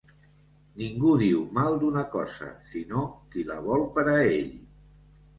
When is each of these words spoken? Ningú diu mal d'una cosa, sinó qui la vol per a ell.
Ningú 0.81 1.09
diu 1.23 1.41
mal 1.57 1.75
d'una 1.83 2.01
cosa, 2.15 2.47
sinó 2.69 3.03
qui 3.35 3.43
la 3.51 3.57
vol 3.67 3.85
per 3.99 4.07
a 4.15 4.17
ell. 4.31 4.57